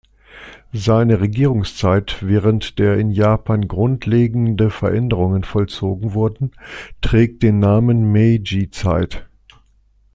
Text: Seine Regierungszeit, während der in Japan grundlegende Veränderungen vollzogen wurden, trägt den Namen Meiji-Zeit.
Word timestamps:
Seine 0.73 1.19
Regierungszeit, 1.21 2.25
während 2.27 2.79
der 2.79 2.97
in 2.97 3.11
Japan 3.11 3.67
grundlegende 3.67 4.71
Veränderungen 4.71 5.43
vollzogen 5.43 6.15
wurden, 6.15 6.53
trägt 7.01 7.43
den 7.43 7.59
Namen 7.59 8.11
Meiji-Zeit. 8.11 9.29